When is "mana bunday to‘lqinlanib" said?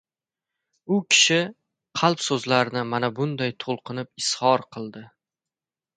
2.95-4.11